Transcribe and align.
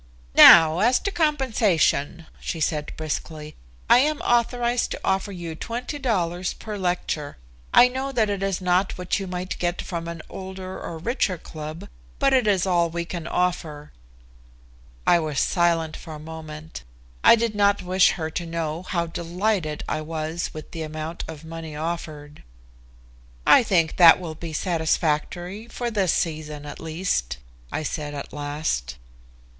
"Now 0.33 0.79
as 0.79 0.97
to 1.01 1.11
compensation," 1.11 2.25
she 2.39 2.59
said 2.59 2.91
briskly. 2.97 3.53
"I 3.87 3.99
am 3.99 4.19
authorized 4.21 4.89
to 4.89 5.01
offer 5.05 5.31
you 5.31 5.55
$20 5.55 6.57
per 6.57 6.75
lecture. 6.75 7.37
I 7.71 7.87
know 7.87 8.11
that 8.11 8.27
it 8.27 8.41
is 8.41 8.61
not 8.61 8.97
what 8.97 9.19
you 9.19 9.27
might 9.27 9.59
get 9.59 9.79
from 9.79 10.07
an 10.07 10.23
older 10.27 10.79
or 10.81 10.97
richer 10.97 11.37
club, 11.37 11.87
but 12.17 12.33
it 12.33 12.47
is 12.47 12.65
all 12.65 12.89
we 12.89 13.05
can 13.05 13.27
offer." 13.27 13.91
I 15.05 15.19
was 15.19 15.39
silent 15.39 15.95
for 15.95 16.15
a 16.15 16.19
moment. 16.19 16.81
I 17.23 17.35
did 17.35 17.53
not 17.53 17.83
wish 17.83 18.13
her 18.13 18.31
to 18.31 18.45
know 18.47 18.81
how 18.81 19.05
delighted 19.05 19.83
I 19.87 20.01
was 20.01 20.49
with 20.51 20.71
the 20.71 20.81
amount 20.81 21.25
of 21.27 21.45
money 21.45 21.75
offered. 21.75 22.41
"I 23.45 23.61
think 23.61 23.97
that 23.97 24.19
will 24.19 24.33
be 24.33 24.51
satisfactory 24.51 25.67
for 25.67 25.91
this 25.91 26.11
season, 26.11 26.65
at 26.65 26.79
least," 26.79 27.37
I 27.71 27.83
said 27.83 28.15
at 28.15 28.33
last. 28.33 28.97